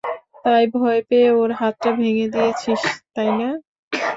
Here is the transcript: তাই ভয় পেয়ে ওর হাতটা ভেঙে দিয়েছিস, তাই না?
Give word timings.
তাই 0.45 0.63
ভয় 0.75 1.01
পেয়ে 1.09 1.29
ওর 1.39 1.51
হাতটা 1.59 1.89
ভেঙে 1.99 2.27
দিয়েছিস, 2.33 2.81
তাই 3.15 3.29
না? 3.39 3.49